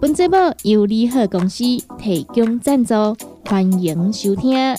[0.00, 1.64] 本节目由利好公司
[1.98, 2.94] 提供赞助，
[3.44, 4.76] 欢迎收听。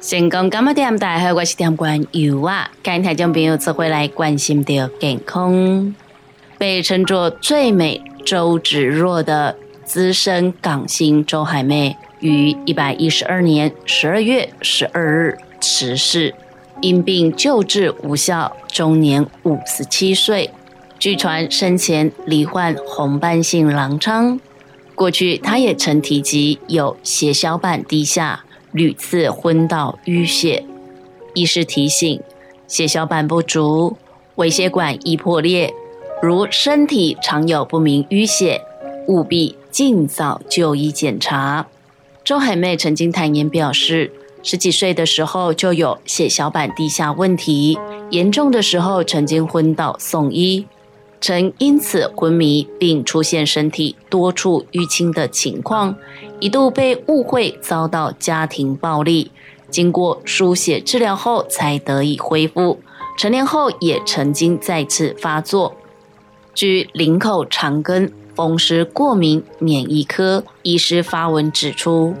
[0.00, 0.96] 成功干么店？
[0.96, 2.70] 大家好，我是店官尤啊。
[2.84, 5.92] 今台中朋友则会来关心到健康，
[6.58, 16.34] 被称作最美周芷若的资深港星周海媚，于一百一十二年十二月十二日辞世，
[16.80, 20.50] 因病救治无效，终年五十七岁。
[20.98, 24.40] 据传生前罹患红斑性狼疮，
[24.94, 28.44] 过去她也曾提及有血小板低下。
[28.72, 30.64] 屡次昏倒淤血，
[31.34, 32.20] 医师提醒：
[32.66, 33.96] 血小板不足，
[34.34, 35.72] 微血管易破裂。
[36.22, 38.62] 如身体常有不明淤血，
[39.08, 41.66] 务必尽早就医检查。
[42.24, 44.10] 周海媚曾经坦言表示，
[44.42, 47.78] 十几岁的时候就有血小板低下问题，
[48.10, 50.66] 严重的时候曾经昏倒送医。
[51.20, 55.96] 曾因此昏迷，并出现身体多处淤青的情况，
[56.38, 59.30] 一度被误会遭到家庭暴力。
[59.70, 62.78] 经过输血治疗后，才得以恢复。
[63.16, 65.74] 成年后也曾经再次发作。
[66.54, 72.14] 据林口长庚风湿过敏免疫科医师发文指出，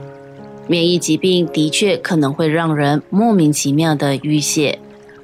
[0.66, 4.80] 免疫疾病的确可能会让人莫名其妙的淤血，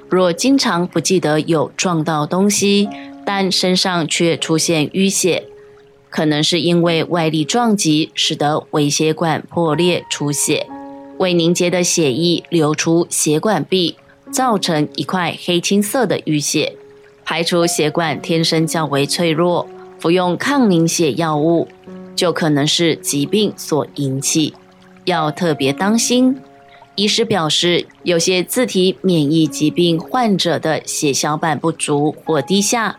[0.09, 2.89] 若经常不记得有撞到东西。
[3.23, 5.45] 但身上却出现淤血，
[6.09, 10.67] 可能是因为外力撞击，使得微血管破裂出血，
[11.19, 13.95] 未凝结的血液流出血管壁，
[14.33, 16.75] 造成一块黑青色的淤血。
[17.25, 21.69] 排除血管天生较为脆弱，服用抗凝血药物
[22.17, 24.55] 就可能是疾病所引起，
[25.05, 26.37] 要特别当心。
[26.97, 32.99] 医师表示，有些自体免疫疾病患者的血小板不足或低下。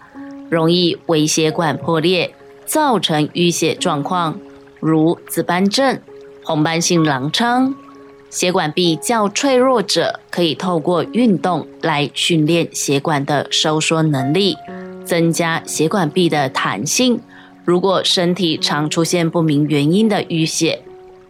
[0.50, 2.34] 容易微血管破裂，
[2.66, 4.38] 造成淤血状况，
[4.82, 5.98] 如紫斑症、
[6.44, 7.74] 红斑性狼疮。
[8.32, 14.56] 血管壁较脆弱者，可以透过运动来训练血管的收缩能力，
[15.04, 17.20] 增加血管壁的弹性。
[17.66, 20.82] 如果身体常出现不明原因的淤血，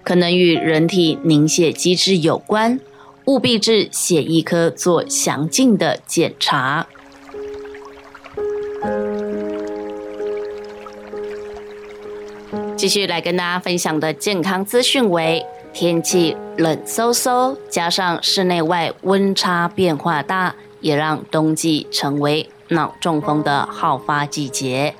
[0.03, 2.79] 可能与人体凝血机制有关，
[3.25, 6.87] 务必至血液科做详尽的检查。
[12.75, 15.43] 继续来跟大家分享的健康资讯为：
[15.73, 24.93] 天气冷飕飕，加上室内外温差变化大，也让冬季成为脑中风的好发季节。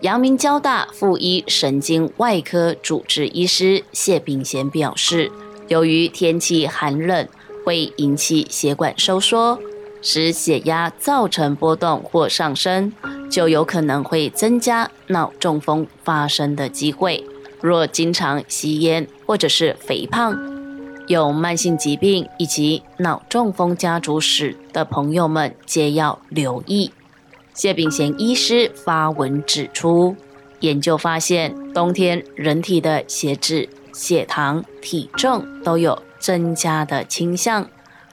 [0.00, 5.30] 阳明交大附一神经外科主治医师谢炳贤表示，
[5.68, 7.28] 由于天气寒冷，
[7.64, 9.58] 会引起血管收缩，
[10.00, 12.92] 使血压造成波动或上升。
[13.30, 17.24] 就有可能会增加脑中风发生的机会。
[17.62, 20.38] 若经常吸烟或者是肥胖、
[21.06, 26.90] 有慢性疾病以及脑中风家族史的朋友们，皆要留意。
[27.54, 30.14] 谢炳贤医师发文指出，
[30.60, 37.66] 研究发现，冬天人体的血脂、血糖、体重都有增加的倾向。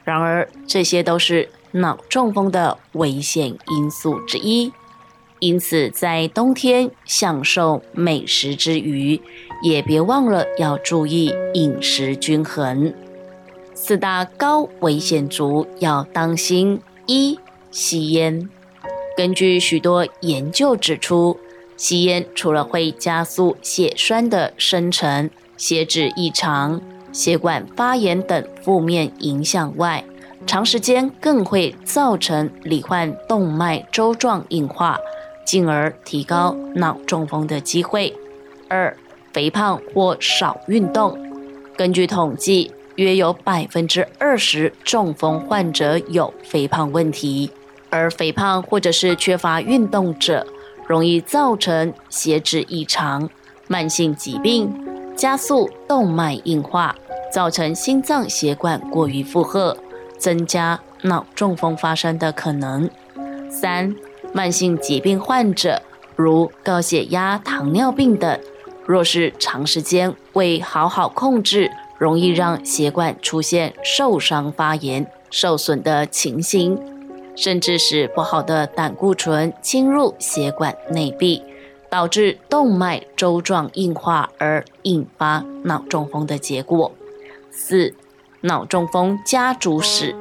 [0.05, 4.71] 然而，这些都是脑中风的危险因素之一。
[5.39, 9.21] 因此，在冬天享受美食之余，
[9.61, 12.93] 也别忘了要注意饮食均衡。
[13.73, 17.39] 四大高危险族要当心：一、
[17.71, 18.49] 吸烟。
[19.15, 21.37] 根据许多研究指出，
[21.77, 26.81] 吸烟除了会加速血栓的生成、血脂异常、
[27.11, 30.03] 血管发炎等负面影响外，
[30.45, 34.97] 长时间更会造成罹患动脉粥状硬化。
[35.45, 38.15] 进而提高脑中风的机会。
[38.67, 38.95] 二、
[39.33, 41.17] 肥胖或少运动。
[41.77, 47.49] 根据统计，约有百分之二十中风患者有肥胖问题，
[47.89, 50.45] 而肥胖或者是缺乏运动者，
[50.87, 53.29] 容易造成血脂异常、
[53.67, 54.69] 慢性疾病，
[55.15, 56.95] 加速动脉硬化，
[57.31, 59.77] 造成心脏血管过于负荷，
[60.17, 62.89] 增加脑中风发生的可能。
[63.49, 63.95] 三、
[64.33, 65.81] 慢性疾病患者，
[66.15, 68.39] 如高血压、糖尿病等，
[68.89, 71.69] 若是长时间未好好控制，
[71.99, 76.75] 容易让血管出现受伤、发炎、受损的情形，
[77.35, 81.43] 甚至使不好的胆固醇侵入血管内壁，
[81.87, 86.91] 导致动脉粥状硬化而引发脑中风的结果。
[87.51, 87.93] 四、
[88.41, 90.15] 脑中风家族史，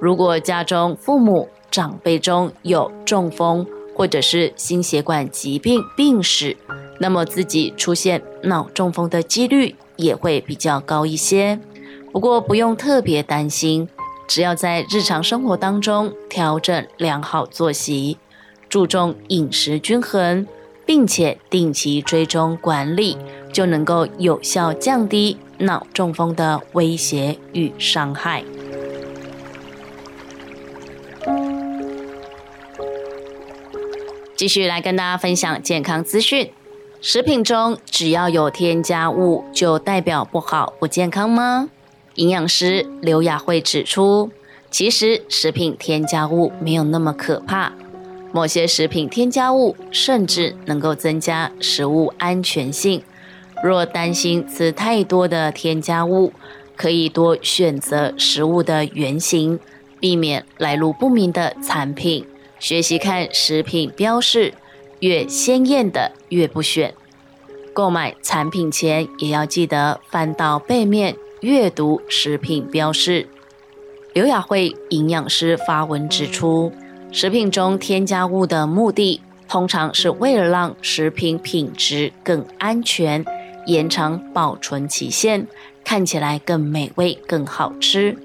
[0.00, 6.56] 如果家中父母、长辈中有中风或者是心血管疾病病史，
[7.02, 11.58] 那么自己出现脑中风的几率也会比较高一些。
[12.12, 13.88] 不过不用特别担心，
[14.28, 18.18] 只要在日常生活当中调整良好作息，
[18.68, 20.46] 注重饮食均衡，
[20.86, 23.18] 并且定期追踪管理，
[23.52, 28.44] 就能够有效降低脑中风的威胁与伤害。
[34.36, 36.52] 继续来跟大家分享健康资讯。
[37.04, 41.68] 食品中只要有添加物，就代表不好、不健康吗？
[42.14, 44.30] 营养师刘雅慧指出，
[44.70, 47.72] 其实食品添加物没有那么可怕。
[48.30, 53.02] 某些食品添加物甚至能够增加食物安全性。
[53.64, 56.32] 若担心吃太多的添加物，
[56.76, 59.58] 可以多选择食物的原型，
[59.98, 62.24] 避免来路不明的产品。
[62.60, 64.54] 学习看食品标示，
[65.02, 66.94] 越鲜艳的越不选。
[67.72, 73.28] 购买产品前也要记得翻到背面阅读食品标示。
[74.12, 76.72] 刘雅慧营养师发文指出，
[77.10, 83.24] 食品中添加物的目的，通常是为了让食品品质更安全，
[83.66, 85.48] 延长保存期限，
[85.82, 88.16] 看起来更美味、更好吃。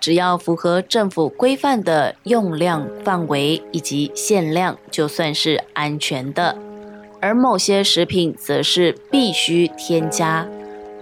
[0.00, 6.56] 只要符合政府规范的用量范围以及限量，就算是安全的。
[7.20, 10.48] 而某些食品则是必须添加，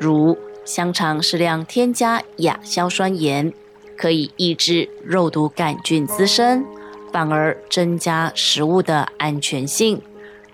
[0.00, 3.53] 如香肠适量添加亚硝酸盐，
[3.97, 6.65] 可以抑制肉毒杆菌滋生，
[7.12, 10.03] 反而增加食物的安全性。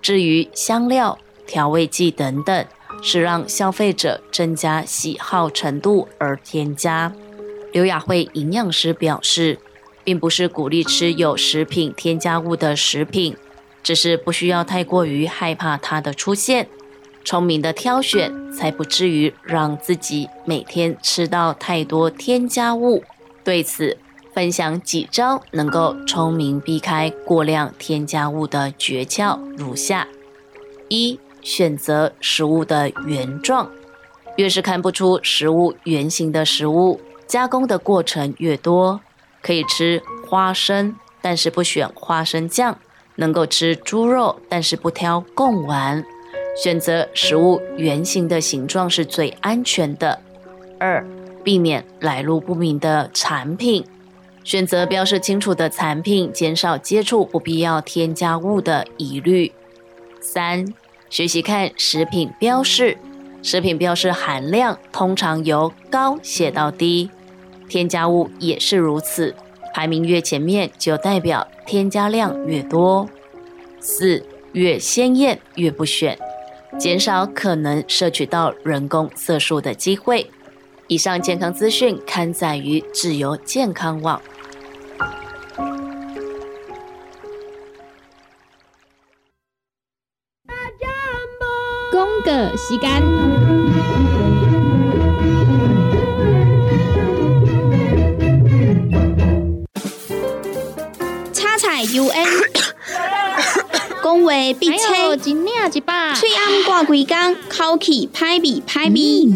[0.02, 2.67] 至于香料、调味剂等等，
[3.02, 7.11] 是让消费者增加喜好程度而添加。
[7.74, 9.58] 刘雅慧营养师表示，
[10.04, 13.36] 并不是鼓励吃有食品添加物的食品，
[13.82, 16.68] 只是不需要太过于害怕它的出现，
[17.24, 23.02] 聪明的挑选，才不至于让自己每天吃到太多添加物。
[23.42, 23.98] 对此，
[24.32, 30.06] 分享几招能够聪明避开过量添加物的诀窍如下：
[30.88, 33.68] 一、选择食物的原状，
[34.36, 37.00] 越是看不出食物原型的食物。
[37.26, 39.00] 加工的过程越多，
[39.42, 42.74] 可以吃花生，但是不选花生酱；
[43.16, 46.04] 能够吃猪肉，但是不挑贡丸。
[46.56, 50.20] 选择食物原型的形状是最安全的。
[50.78, 51.04] 二、
[51.42, 53.84] 避免来路不明的产品，
[54.44, 59.52] 选择标示清楚的产品，减少接触不必要添加物的疑虑。
[60.20, 60.64] 三、
[61.10, 62.96] 学习看食品标示。
[63.44, 67.10] 食品标示含量通常由高写到低，
[67.69, 69.34] 添加物也是如此，
[69.74, 73.06] 排名越前面就代表添加量越多。
[73.81, 76.19] 四越鲜艳越不选，
[76.79, 80.31] 减少可能摄取到人工色素的机会。
[80.86, 84.22] 以上健康资讯刊载于自由健康网。
[92.34, 92.91] 个时间，
[101.32, 102.26] 叉菜 U N，
[104.03, 104.81] 讲话必清，
[105.20, 109.32] 嘴暗挂几工，口气歹味歹味。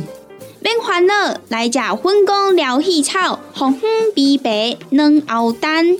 [0.61, 5.97] 免烦恼，来食粉工疗气草，红粉枇杷软藕蛋，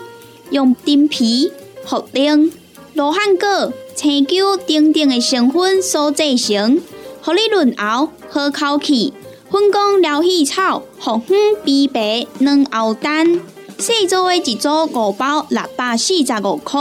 [0.51, 1.53] 用丁皮、
[1.87, 2.51] 茯苓、
[2.95, 3.73] 罗汉果。
[3.99, 6.81] 青椒等等的成分所制成，
[7.21, 9.13] 合你润喉好口气。
[9.51, 13.41] 粉工疗气草、红粉枇杷软藕蛋，
[13.77, 16.81] 细组的一组五包六百四十五块，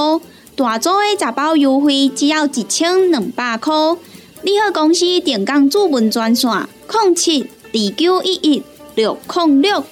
[0.56, 3.74] 大组的十包优惠只要一千两百块。
[4.44, 9.84] 你好，公司电工主文专线：零七二九一一六零六。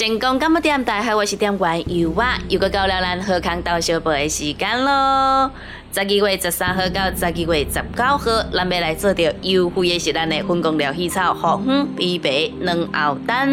[0.00, 0.82] 成功干么点？
[0.82, 5.52] 大海，我是点关油啊，又个到了咱喝康到小宝的时间咯。
[5.92, 13.46] 十二月十三号到十二月十九号，咱要来做着优惠的是咱的分工疗气草红粉枇杷两后蛋。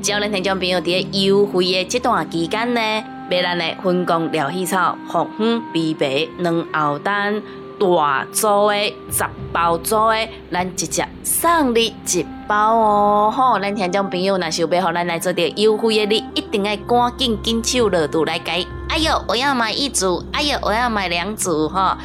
[0.00, 2.80] 只要咱听众朋友伫优惠的这段期间呢，
[3.28, 7.42] 买咱的分工疗气草红粉枇杷两后蛋。
[7.80, 13.32] 大组的十包组的，咱直接送你一包哦！
[13.34, 18.62] 吼，咱听众朋友若想要互咱来做点优惠的，你一定要赶紧紧手落肚来改。
[18.90, 20.22] 哎呦，我要买一组！
[20.32, 21.66] 哎呦，我要买两组！
[21.70, 21.96] 吼，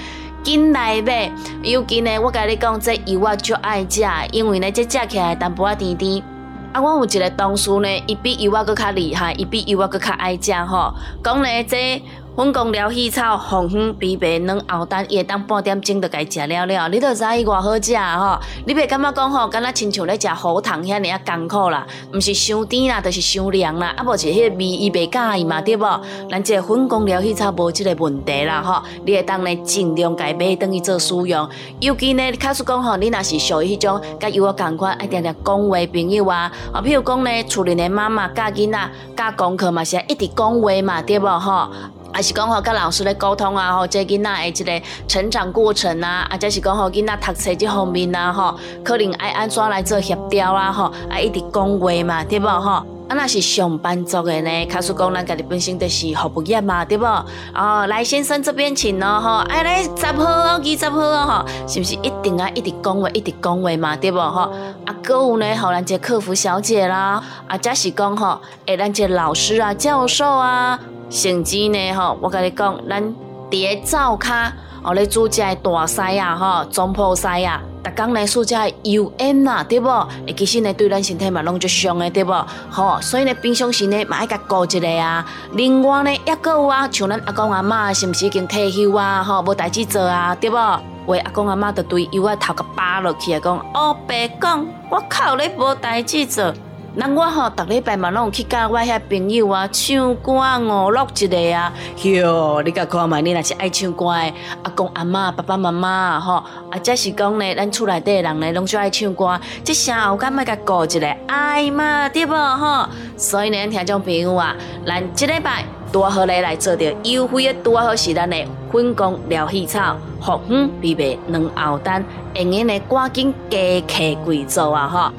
[0.43, 1.29] 紧来买！
[1.61, 4.01] 尤其呢，我甲你讲，这油我就爱食，
[4.31, 6.23] 因为呢，这食起来淡薄仔甜甜。
[6.71, 10.93] 啊，我有一个同事呢，伊比油我搁较厉害，伊比油我搁较爱食吼。
[11.21, 12.01] 讲呢，这。
[12.35, 18.37] 粉工疗气草、红粉枇杷两后蛋，伊会当半点钟就该食了了，你都知伊偌好食吼。
[18.67, 26.01] 你袂感觉讲吼，敢若亲像咧食喉糖遐尔啊艰苦啦，毋是伤甜啦，就是伤凉啦，啊无是迄个味伊袂介意嘛，对无？
[26.29, 31.49] 咱这粉工疗气草无即个问题啦吼，你会当咧尽量家买等于做使用。
[31.79, 41.69] 尤其呢，假使讲吼，你若是属于迄种甲有我共款爱定定讲话朋友啊，啊，譬如讲呢，厝里的妈妈教囡仔教功课嘛，是一直讲话嘛，对无吼？
[42.15, 48.55] 还是讲吼，跟老师咧沟通啊，吼，这囡仔诶，一个成长过程啊，啊，即是讲吼，囡仔读册这方面啊，吼，
[48.85, 52.94] 可能爱安怎来做协调啊，吼，啊，一直讲话嘛，对无吼？
[53.07, 57.05] 啊，那是上班族的呢，卡说讲咱家己本身就是服务业嘛，对无？
[57.53, 64.17] 哦，来先生这边请咯，吼，哎，来十号哦，二十号哦，吼，是不是一定啊，一直讲话，一直讲话嘛，对无？
[64.17, 64.51] 吼，
[64.85, 70.79] 啊，搁有呢，吼，咱这客服小姐啦，啊，即是讲吼，诶，咱这老师啊，教授啊。
[71.07, 73.03] 甚至呢，吼，我甲你讲，咱
[73.51, 74.51] 伫个灶骹
[74.85, 79.89] 哦，咧煮只大西啊，吼，中破西啊，逐工来煮只油烟呐，对无？
[80.27, 82.45] 诶，其实呢，对咱身体嘛，拢足伤诶，对无？
[82.69, 85.25] 吼，所以呢，平常时呢，嘛爱甲顾一下啊。
[85.53, 89.23] 另外呢，抑个有啊，像咱阿公阿嬷是毋是已经退休啊？
[89.23, 90.79] 吼，无代志做啊，对无？
[91.07, 96.53] 为阿公阿嬷着对油啊头壳扒落去啊，讲哦，白讲，我靠，你无代志做。
[96.97, 101.73] 那我吼，逐礼拜嘛拢有去甲我遐朋友啊唱歌五六一个啊，
[102.03, 104.33] 哟，你甲看嘛，你若是爱唱歌诶，
[104.63, 106.35] 阿公阿嬷、爸爸妈妈吼，
[106.71, 112.87] 啊，则是讲呢，咱厝内底人呢，拢最爱唱歌，即声有敢要甲顾一下，爱嘛，对无吼？
[113.17, 114.55] 所以呢，听众朋友啊，
[114.87, 122.01] 咱即礼拜多好咧来做着优惠诶，多好是咱诶粉工疗气草、红粉枇杷两后蛋，
[122.35, 125.11] 用用呢赶紧加客贵做啊吼！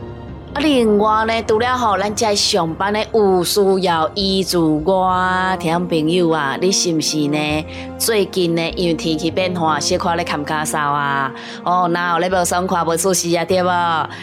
[0.59, 7.65] 另外呢，除了吼，咱在上班的有需要医助我听朋友啊，你是不是呢？
[7.99, 11.31] 最近呢，因为天气变化，小可咧看咳嗽啊，
[11.63, 13.69] 哦，然后咧无爽快无舒适啊，对无？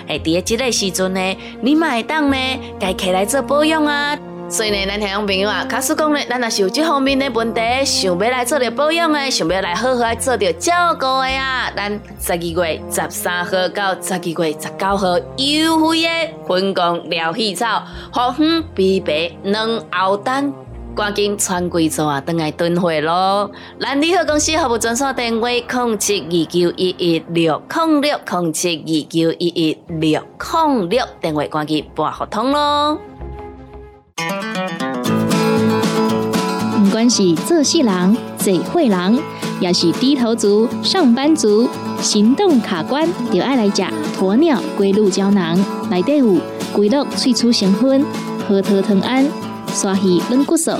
[0.07, 2.37] 哎，伫即个时阵呢，你买当呢，
[2.79, 4.17] 该起来做保养啊。
[4.49, 16.09] 所以呢，咱听众朋友啊，假使讲呢，咱若是有这方面的问题，想要来做着保养的，想要来好好来做着照顾的啊，咱十二月十三号到十二月十九号优惠的
[16.47, 17.81] 分工疗气草、
[18.11, 20.53] 红粉枇杷两后蛋，
[20.95, 23.49] 赶紧穿贵做啊，等来囤货咯。
[23.79, 32.99] 咱利好公司服务专线电话：零七二九一一六零六零七二九一一六零六，电话赶紧拨合通咯。
[36.83, 39.19] 不管是做事人、嘴会人，
[39.59, 41.67] 也是低头族、上班族、
[42.01, 43.83] 行动卡关，就爱来食
[44.19, 45.57] 鸵鸟龟鹿胶囊。
[45.89, 46.37] 内底有
[46.73, 48.05] 龟鹿萃取成分，
[48.47, 49.25] 核桃藤胺、
[49.73, 50.71] 刷鱼软骨素，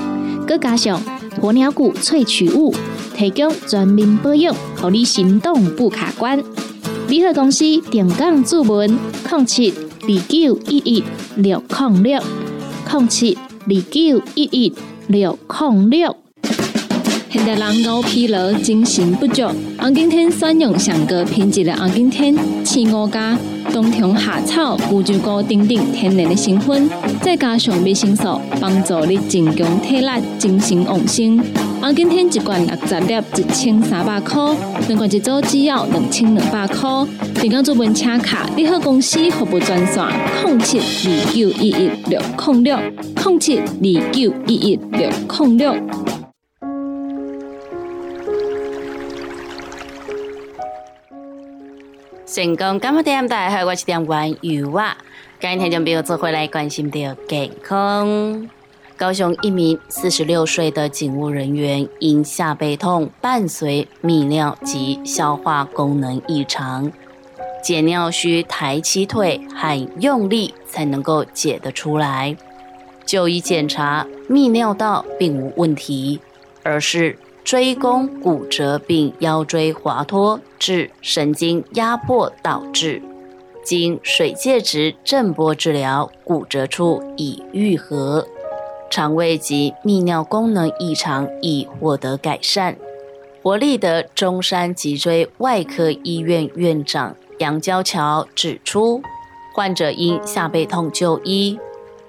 [0.48, 1.02] 佮加上
[1.42, 2.74] 鸵鸟骨萃取物，
[3.16, 6.42] 提供全面保养，让你行动不卡关。
[7.08, 8.98] 联合公司定岗注文：
[9.30, 11.04] 零七二九一一
[11.36, 12.22] 六零六。
[12.90, 13.38] 空七
[13.68, 14.74] 二九一一
[15.08, 16.16] 六零六。
[17.30, 19.44] 现代人熬疲劳，精神不足。
[19.80, 23.36] 红景天选用上个品质的红景天，青五加
[23.72, 26.88] 冬虫夏草、乌鸡膏等等天然的成分，
[27.22, 31.44] 再加上维生素，帮助你增强体力、精神旺盛。
[31.84, 34.56] 红景天一罐六十粒，一千三百块；
[34.88, 36.90] 两罐一组只要两千两百块。
[37.42, 40.02] 订购做文车卡，你好公司服务专线：
[40.46, 45.76] 零七二九一一六零六零七二九一一六零六。
[52.26, 53.28] 成功干么点？
[53.28, 54.96] 大家好，我是点玩油啊！
[55.42, 58.48] 今天就朋友做回来关心着健康。
[59.04, 66.90] 高雄一名四十六岁的警务人员因下背痛伴随泌尿及消化功能异常，
[67.62, 72.38] 解尿需抬起腿很用力才能够解得出来。
[73.06, 76.22] 就医检查泌尿道并无问题，
[76.64, 83.02] 而是椎弓骨折并腰椎滑脱致神经压迫导致。
[83.66, 88.28] 经水介质震波治疗，骨折处已愈合，
[88.94, 92.78] 肠胃及泌尿功能异常已获得改善。
[93.42, 99.02] 国立的中山脊椎外科医院院长杨娇桥指出，
[99.56, 101.58] 患者因下背痛就医。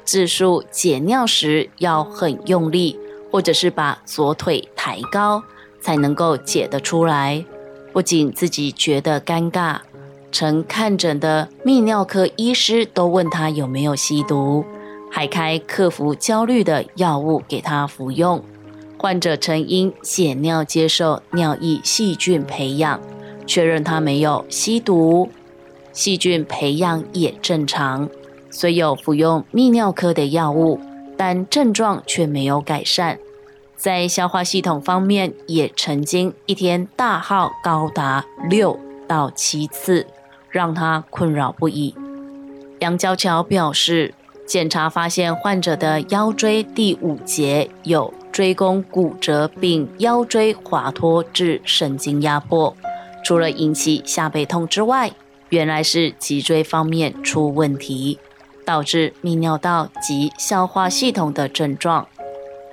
[0.04, 2.98] 自述解尿时要很用力，
[3.32, 5.42] 或者是把左腿抬高，
[5.80, 7.42] 才能够解得出来。
[7.94, 9.78] 不仅自己觉得尴尬，
[10.30, 14.62] 曾看诊的泌尿科医师都问他有没有吸毒，
[15.14, 18.42] 还开克服焦虑的药物给他服用。
[18.98, 23.00] 患者曾因血尿接受尿液细菌培养，
[23.46, 25.30] 确认他没有吸毒，
[25.92, 28.10] 细菌培养也正常。
[28.50, 30.80] 虽有服用泌尿科的药物，
[31.16, 33.16] 但症状却没有改善。
[33.76, 40.08] 在消化系统方面，也曾经一天大号高达六到七次，
[40.50, 41.94] 让他困扰不已。
[42.80, 44.12] 杨娇乔表示，
[44.46, 52.76] 检查发现患者的腰椎第五节有椎弓骨折，并腰椎滑脱致神经压迫，
[53.24, 55.12] 除了引起下背痛之外，
[55.48, 58.18] 原来是脊椎方面出问题。
[58.66, 62.08] 导致泌尿道及消化系统的症状。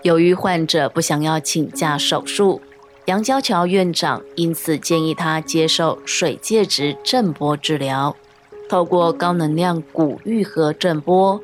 [0.03, 2.61] 由于患者不想要请假手术，
[3.07, 8.15] 杨娇桥院长因此建议他接受水介质震波治疗。
[8.69, 11.41] 透过高能量骨愈合震波，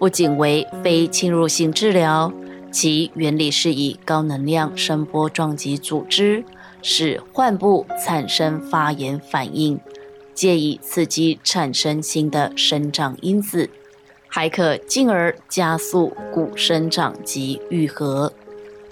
[0.00, 2.32] 不仅为非侵入性治疗，
[2.72, 6.42] 其原理是以高能量声波撞击组织，
[6.80, 9.78] 使患部产生发炎反应，
[10.32, 13.68] 借以刺激产生新的生长因子。
[14.26, 18.32] 还可进而加速骨生长及愈合。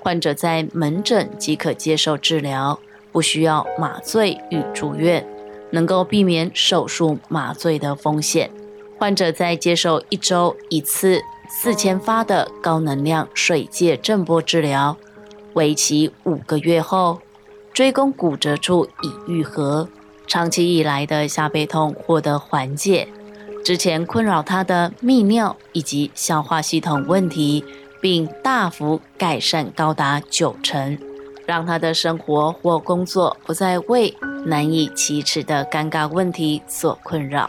[0.01, 2.79] 患者在门诊即可接受治疗，
[3.13, 5.27] 不需要麻醉与住院，
[5.71, 8.51] 能够避免手术麻醉的风险。
[8.99, 14.97] 患者在接受一周一次四千发的高能量水介震波治疗，
[15.55, 17.21] 为期五个月后，
[17.73, 19.89] 椎弓骨折处已愈合，
[20.27, 23.09] 长期以来的下背痛获得缓解。
[23.65, 27.65] 之前困扰他的泌尿以及消化系统问题，
[28.01, 30.99] 并大幅改善高达九成，
[31.47, 34.13] 让他的生活或工作不再为
[34.45, 37.49] 难以启齿的尴尬问题所困扰。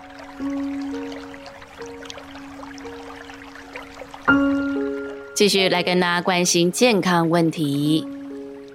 [5.39, 8.06] 继续来跟大家关心健康问题：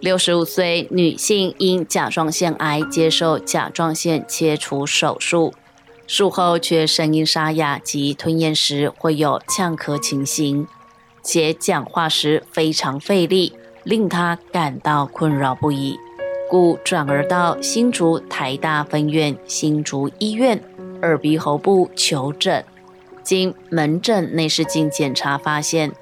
[0.01, 5.53] 六十五岁女性因甲状腺癌接受甲状腺切除手术。
[6.07, 10.67] 术后却声音沙哑及吞咽时会有呛咳情形，
[11.23, 15.99] 且讲话时非常费力，令他感到困扰不已，
[16.49, 20.59] 故转而到新竹台大分院新竹医院
[21.03, 22.65] 耳鼻喉部求诊。
[23.23, 25.93] 经门诊内视镜检查发现，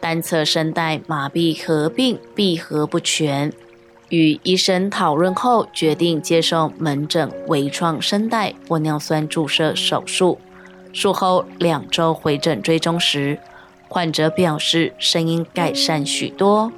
[0.00, 3.52] 单侧声带麻痹合并闭合不全。
[4.08, 10.38] 与医生讨论后，决定接受门诊微创声带玻尿酸注射手术。
[10.92, 13.38] 术后两周回诊追踪时，
[13.86, 16.72] 患者表示声音改善许多，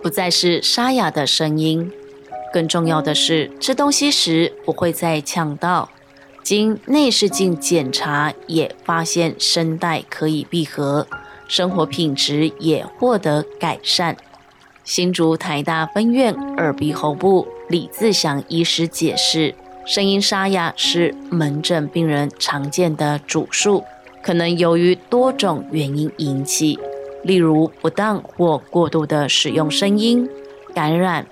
[0.00, 1.90] 不再是沙哑的声音。
[2.52, 5.90] 更重要的是，吃东西时不会再呛到。
[6.44, 11.08] 经内视镜检查，也发现声带可以闭合，
[11.48, 14.16] 生活品质也获得改善。
[14.84, 19.54] 新竹台大分院耳鼻喉部李自祥医师解释，
[19.84, 23.82] 声音沙哑是门诊病人常见的主诉，
[24.22, 26.78] 可能由于多种原因引起，
[27.24, 30.28] 例如不当或过度的使用声音、
[30.72, 31.26] 感染、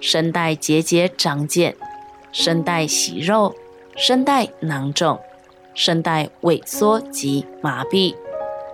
[0.00, 1.74] 声带结节长茧、
[2.30, 3.54] 声带息肉、
[3.96, 5.18] 声带囊肿、
[5.74, 8.14] 声带萎缩及麻痹。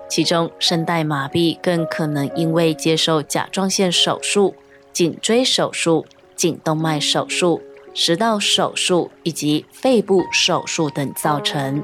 [0.09, 4.55] 其中，声带麻痹更可能因为接受甲状腺手术、
[4.92, 7.61] 颈椎手术、颈动脉手术、
[7.92, 11.83] 食道手术以及肺部手术等造成。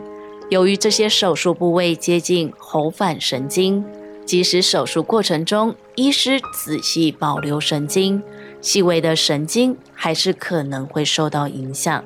[0.48, 3.84] 由于这些手术部位接近喉返神经，
[4.24, 8.22] 即使手术过程中医师仔细保留神经，
[8.60, 12.02] 细微的神经还是可能会受到影响。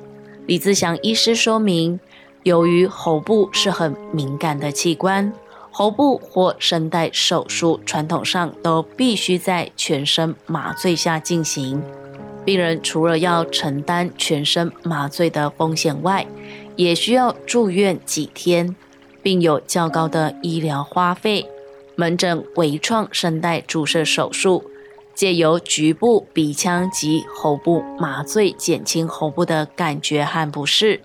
[0.47, 1.99] 李自祥医师说明，
[2.43, 5.31] 由于喉部是很敏感的器官。
[5.71, 11.81] 喉部或声带手术传统上都必须在全身麻醉下进行。
[12.45, 16.25] 病人除了要承担全身麻醉的风险外，
[16.75, 18.75] 也需要住院几天，
[19.21, 21.45] 并有较高的医疗花费。
[21.95, 24.63] 门诊微创声带注射手术，
[25.13, 31.01] 借由局部鼻腔及喉部麻醉，减轻喉部的感觉和不适。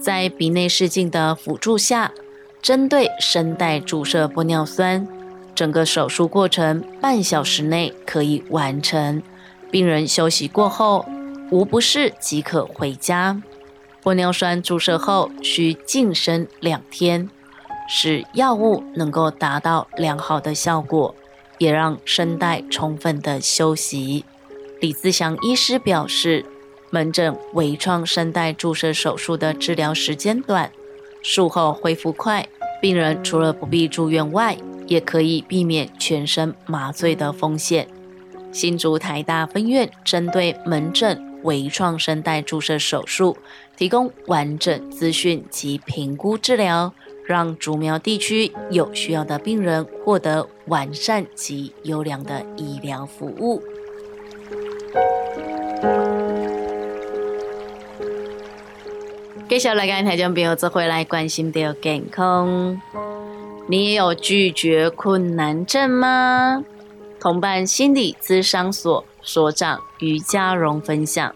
[0.00, 2.12] 在鼻内视镜的辅助下，
[2.60, 5.06] 针对声带注射玻尿酸，
[5.54, 9.22] 整个手术过程半小时内可以完成。
[9.70, 11.06] 病人休息过后
[11.50, 13.42] 无不适即可回家。
[14.02, 17.28] 玻尿酸注射后需静身两天，
[17.88, 21.14] 使药物能够达到良好的效果，
[21.58, 24.24] 也让声带充分的休息。
[24.80, 26.44] 李自祥医师表示。
[26.90, 30.72] 门诊微创声带注射手术的治疗时间短，
[31.22, 32.46] 术后恢复快，
[32.80, 37.88] 病人除了不必住院外，也可以避免全身麻醉的风险。
[38.50, 43.36] 新竹台大分院针对门诊微创声带注射手术
[43.76, 46.92] 提供完整资讯及评估治疗，
[47.26, 53.62] 让竹苗地区有需要的病人获得完善及优良的医疗服务。
[59.48, 62.78] 接下来，跟台中朋友做回来关心的健康。
[63.66, 66.62] 你也有拒绝困难症吗？
[67.18, 71.34] 同伴心理咨商所所长于家荣分享：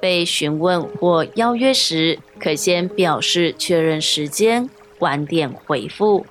[0.00, 4.70] 被询问或邀约时，可先表示确认时间，
[5.00, 6.24] 晚点回复，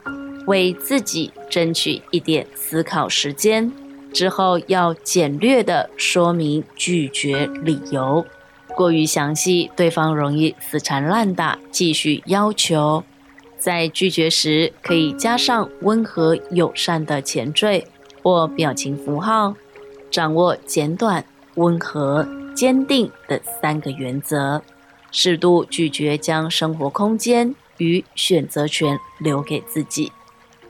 [0.47, 3.71] 为自己争取一点思考时间。
[4.11, 8.25] 之后要简略的说明拒绝理由。
[8.75, 13.03] 过于详细，对方容易死缠烂打，继续要求。
[13.57, 17.85] 在拒绝时，可以加上温和友善的前缀
[18.23, 19.53] 或表情符号，
[20.09, 24.61] 掌握简短、温和、坚定的三个原则，
[25.11, 30.11] 适度拒绝，将生活空间与选择权留给自己。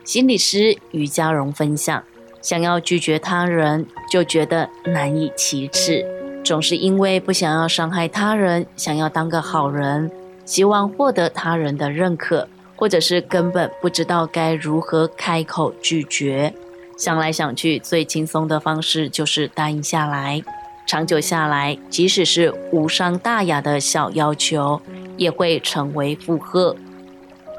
[0.02, 2.02] 心理师于嘉荣分享：
[2.42, 6.19] 想要拒绝他人，就觉得难以启齿。
[6.42, 10.10] 总是因为不想要伤害他人，想要当个好人，
[10.44, 16.52] 希望获得他人的认可，或者是根本不知道该如何开口拒绝。
[16.96, 20.42] 想来想去，最轻松的方式就是答应下来。
[20.86, 24.80] 长久下来，即使是无伤大雅的小要求，
[25.16, 26.74] 也会成为负荷。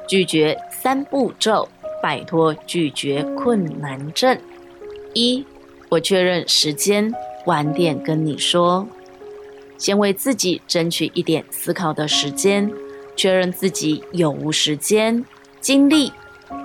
[0.08, 1.70] 拒绝三步骤，
[2.04, 4.38] 摆脱拒绝困难症：
[5.14, 5.46] 一，
[5.88, 7.14] 我确认时间。
[7.46, 8.88] 晚点跟你说，
[9.78, 12.72] 先为自己争取一点思考的时间，
[13.16, 15.26] 确认自己有无时间、
[15.60, 16.12] 精力，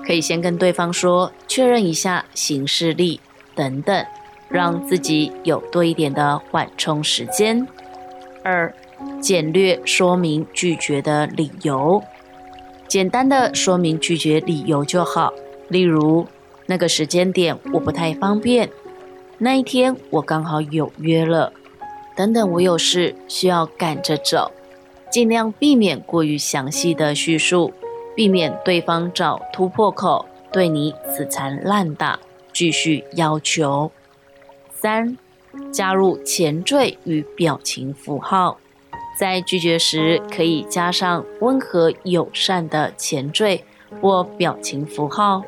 [0.07, 3.21] 可以先跟对方说，确认一下行事力
[3.55, 4.05] 等等，
[4.49, 7.67] 让自己有多一点的缓冲时间。
[8.45, 8.73] 二，
[9.21, 12.03] 简略说明拒绝的理由，
[12.87, 15.33] 简单的说明拒绝理由就好，
[15.69, 16.27] 例如
[16.67, 18.69] 那个时间点我不太方便。
[19.39, 21.53] 那一天我刚好有约了，
[22.17, 24.51] 等等我有事需要赶着走，
[25.11, 27.73] 尽量避免过于详细的叙述，
[28.15, 32.19] 避免对方找突破口对你死缠烂打，
[32.51, 33.93] 继续要求。
[34.73, 35.19] 三，
[35.71, 38.59] 加入前缀与表情符号，
[39.19, 43.63] 在拒绝时可以加上温和友善的前缀
[44.01, 45.43] 或表情符号。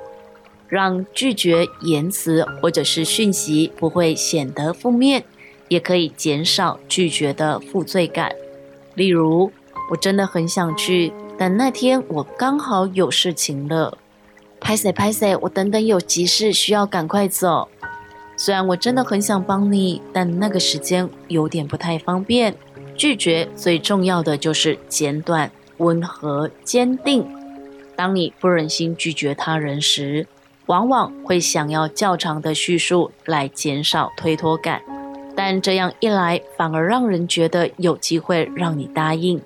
[0.69, 5.25] 让拒绝言辞或者是讯息不会显得负面，
[5.69, 8.33] 也可以减少拒绝的负罪感。
[8.95, 9.51] 例如，
[9.91, 13.97] 我真的很想去，但那天我刚好有事情了。
[14.61, 17.69] 拍谁拍谁，我等等有急事需要赶快走。
[18.37, 22.55] 虽然我真的很想帮你，但那个时间有点不太方便。
[22.97, 27.25] 拒绝最重要的就是简短、温和、坚定。
[27.95, 30.27] 当你不忍心拒绝他人时，
[30.69, 34.83] 往往会想要较长的叙述来减少推脱感，
[35.35, 39.41] 但这样一来反而让人觉得有机会让你答应，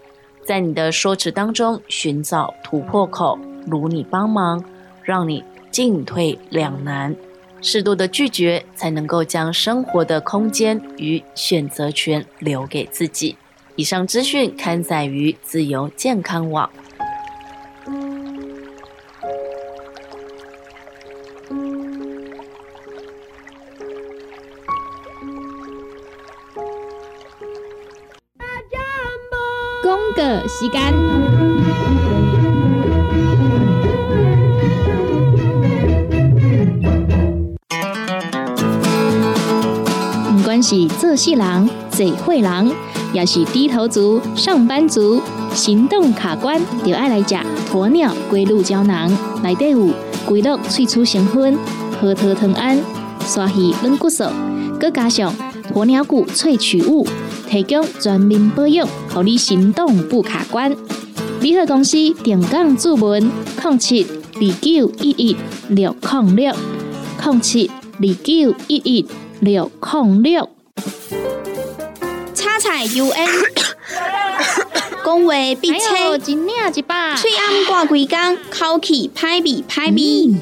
[0.45, 4.65] 在你的说辞当中寻找突破口，如你帮忙，
[5.05, 7.15] 让你进退两难。
[7.61, 13.37] 适度的拒绝才能够将生活的空间与选择权留给自己。
[13.77, 16.69] 以上资讯刊载于自由健康网。
[30.63, 30.95] 时间，
[40.33, 42.71] 不管是做事人、做会人，
[43.13, 45.21] 也是低头族、上班族、
[45.53, 47.35] 行动卡关，就爱来吃
[47.73, 49.11] 鸵鸟龟鹿胶囊，
[49.43, 49.89] 内底有
[50.25, 51.59] 龟鹿萃取成分。
[52.01, 52.79] 核桃藤胺、
[53.21, 54.25] 刷鱼软骨素，
[54.79, 55.35] 佮加上
[55.75, 57.05] 鸵鸟骨萃取物，
[57.53, 60.75] 提供全面保养，让你行动不卡关。
[61.43, 63.31] 联合公司定岗注文：
[63.63, 65.37] 零七二九一一
[65.69, 66.55] 六零六
[67.23, 69.07] 零七二九一一
[69.41, 70.49] 六零六。
[72.33, 73.29] 叉彩 UN，
[75.05, 76.35] 讲话必切，嘴
[77.37, 80.41] 暗挂几工，口气歹味歹味。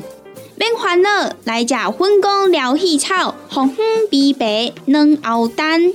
[0.55, 1.09] 免烦恼，
[1.43, 5.93] 来食粉工疗气草，红粉枇杷软藕丹，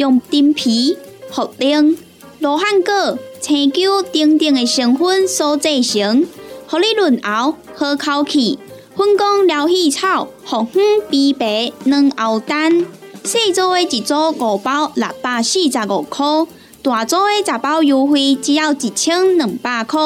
[0.00, 0.96] 用丁皮、
[1.30, 1.94] 茯苓、
[2.38, 6.26] 罗汉果、青椒等等的成分所制成，
[6.66, 8.58] 合你润喉好口气。
[8.96, 12.86] 粉工疗气草，红粉枇杷软喉丹，
[13.24, 16.46] 细组的一组五包六百四十五块，
[16.80, 20.00] 大组的十包优惠只要一千两百块。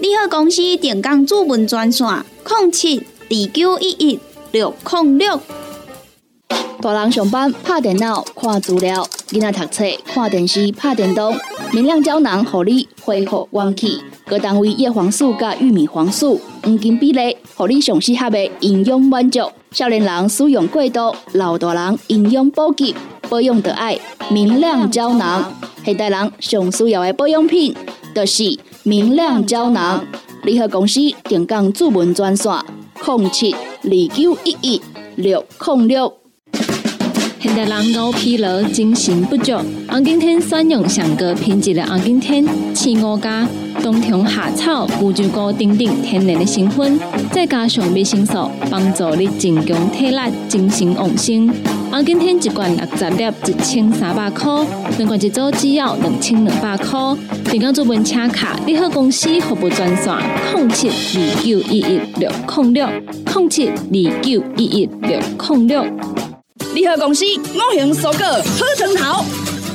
[0.00, 2.04] 你好，公司电工主文专线：
[2.44, 3.06] 零七。
[3.32, 4.18] 二九一一
[4.50, 5.40] 六零六，
[6.82, 11.36] 大人上班拍电脑看资料，囡仔读册看电视拍电动，
[11.72, 19.40] 明亮胶囊合你恢复元气，各单位叶黄素加玉米黄素黄金比例，合你上适合的营养满足。
[19.72, 22.94] 少年人使用过度，老大人营养补给
[23.28, 23.98] 保养的爱
[24.30, 25.52] 明亮胶囊，
[25.84, 27.76] 现代人上需要的保养品
[28.14, 30.02] 就是明亮胶囊。
[30.44, 32.50] 联合公司定岗主文专线。
[33.06, 34.82] 零七二九一一
[35.16, 36.19] 六零六。
[37.42, 39.54] 现代人熬疲劳、精神不足，
[39.88, 43.48] 红景天选用上个品质的红景天，青五加
[43.82, 47.00] 冬虫夏草、乌鸡菇等等天然的成分，
[47.32, 51.50] 再加上维生素，帮助你增强体力、精神旺盛。
[51.90, 54.62] 红景天一罐六十粒，一千三百块；
[54.98, 57.00] 两罐一组只要两千两百块。
[57.50, 60.14] 订购做文车卡，你好公司服务专线：
[60.54, 62.86] 零七二九一一六零六
[63.34, 65.86] 零七二九一一六零六。
[66.80, 69.22] 联合公司五行蔬果好成头，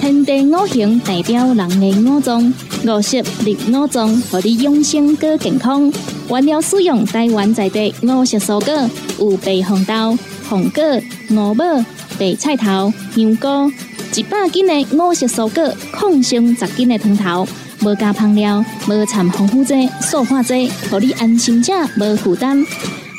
[0.02, 2.52] 天地五行代表人的五脏，
[2.84, 5.94] 五色绿五脏，让你养生更健康。
[6.30, 8.89] 原料使用台湾在地五色蔬果，
[9.20, 10.18] 有白红豆、
[10.50, 10.84] 红果、
[11.30, 11.63] 五宝、
[12.18, 13.72] 白菜头、香菇，
[14.15, 17.48] 一百斤的五色蔬果，抗性十斤的汤头，
[17.84, 22.65] 无加香料，无掺防腐剂、塑化剂，让你安心吃，无负担。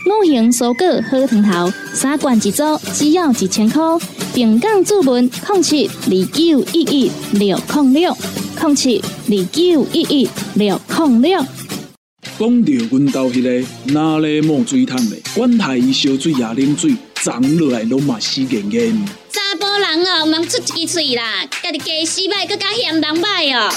[0.07, 2.63] 五行蔬果好汤头，三罐一组，
[2.95, 3.83] 只要一千块。
[4.33, 8.17] 平港注文：控七二九一一六零六
[8.57, 11.45] 控七二九一一六零六。
[12.39, 19.05] 讲到阮兜迄个哪里冒水桶的，管他伊烧水也啉水，长落来拢嘛死严严。
[19.33, 23.75] 查甫人哦，毋通出一支嘴啦，家己家洗歹，更加嫌人歹哦。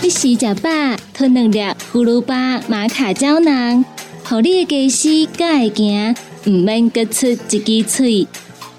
[0.00, 0.70] 你食食饱，
[1.12, 1.58] 吞两粒
[1.92, 3.84] 葫芦巴、玛卡胶囊。
[4.28, 6.14] 互你的家私敢会行，
[6.44, 8.26] 毋免各出一支嘴。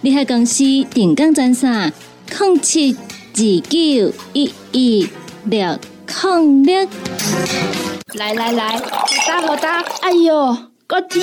[0.01, 1.91] 你喺公司定岗专线：
[2.27, 2.95] 零七
[3.33, 5.09] 二九一一
[5.45, 5.79] 六
[6.21, 6.87] 零六。
[8.13, 9.81] 来来来，好打好打！
[10.01, 11.19] 哎哟，够痛！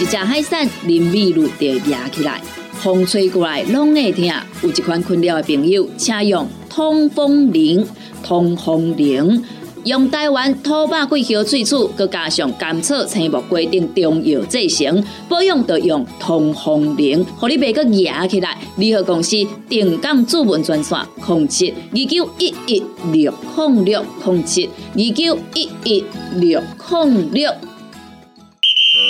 [0.00, 2.40] 一只海扇淋米露就压起来，
[2.74, 4.24] 风吹过来拢会痛。
[4.62, 7.84] 有一款困扰的朋友，请用通风铃，
[8.22, 9.44] 通风铃。
[9.84, 18.56] 用台湾土八桂香萃取，佮加上甘草、青木、规定中药制成，保养要用通风灵，互你袂佮压起来。
[18.76, 19.36] 联合公司
[19.68, 26.02] 定岗主文专线：控制二九一一六控六控制二九一一
[26.36, 27.50] 六控六。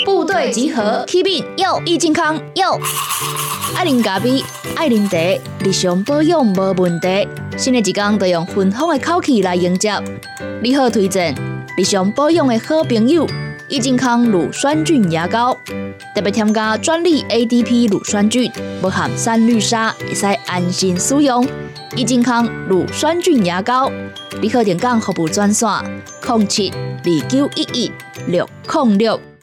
[0.03, 2.81] 部队集合，Keep it 有益健康有。
[3.75, 4.43] 爱啉咖啡，
[4.75, 5.19] 爱啉茶，
[5.65, 7.29] 日常保养无问题。
[7.57, 9.93] 新的一天都用芬芳的口气来迎接。
[10.63, 11.35] 你好，推荐
[11.77, 13.27] 日常保养的好朋友——
[13.69, 15.57] 益健康乳酸菌牙膏，
[16.15, 21.47] 特别添加专利 ADP 乳酸菌，不含三氯沙，会使安心使用。
[21.97, 23.91] 益健康乳酸菌牙膏，
[24.41, 25.69] 你好，点讲服务专线：
[26.27, 27.93] 零七二九一一
[28.27, 29.34] 六零六。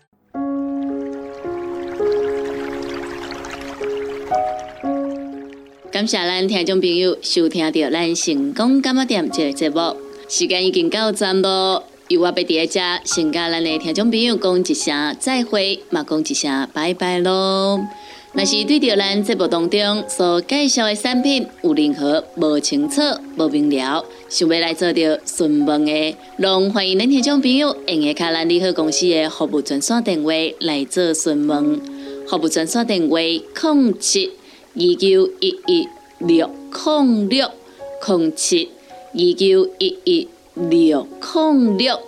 [5.92, 9.94] 感谢咱听众朋友收听到咱成功干么店这个节目，
[10.30, 11.84] 时间已经到站咯。
[12.08, 17.86] 由我要伫遮先甲咱的听众朋友讲一声再会，嘛讲一声拜拜咯。
[18.32, 23.02] 若是对着咱节目当中所介绍的产品有任何无清楚、
[23.38, 31.82] 无明了，想要来做着询问的，拢欢迎恁听众朋友用下卡咱利好公司的服务专线电话来做询问。
[32.30, 34.32] 服务专线电话：零七。
[34.74, 35.88] 二九一一
[36.20, 37.52] 六零六
[38.08, 38.70] 零七
[39.14, 42.00] 二九一一六零六，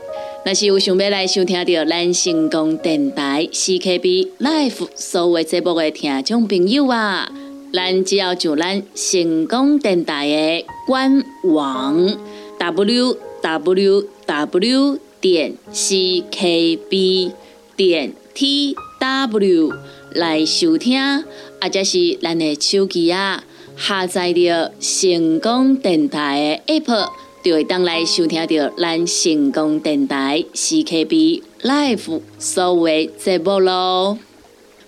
[0.45, 7.29] 若是有想要来收听到咱成功电台 CKB Life 所有节目的听众朋友啊，
[7.73, 12.17] 咱只要上咱成功电台的官网
[12.57, 17.31] w w w 点 c k b
[17.75, 19.73] 点 t w
[20.13, 21.23] 来收听，
[21.63, 23.41] 或者是咱的手机啊，
[23.77, 27.07] 下载着成功电台的 app，
[27.41, 34.17] 就会当来收听到咱成功电台 CKB Live 所有节目咯。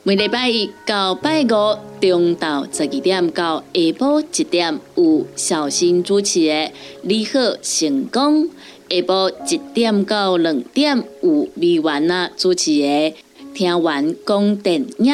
[0.04, 1.48] 每礼拜一到拜五
[2.02, 6.54] 中昼十二点到下晡一点有小新主持的
[7.04, 8.44] 《你好成功》，
[8.90, 12.86] 下晡一点到两点有美文啊主持的
[13.54, 15.14] 《听完讲电影》，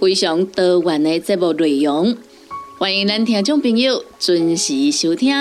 [0.00, 2.16] 非常多元的节目内容，
[2.78, 5.34] 欢迎咱听众朋友准时收听。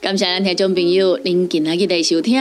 [0.00, 2.34] 感谢咱听众朋友您今仔日的收听，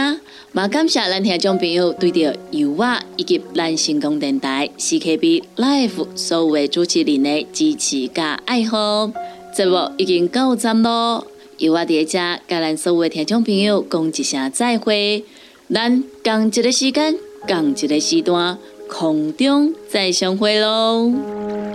[0.54, 9.12] 也感谢咱听众朋友对着油画以及咱成功电台 CKB Life 所有的主持人的支持加爱好。
[9.56, 11.26] 节目已经到站咯，
[11.58, 15.24] 油画伫遮甲咱所有的听众朋友讲一声再会，
[15.74, 18.58] 咱同一个时间、同一个时段。
[18.92, 21.71] 空中再相会喽。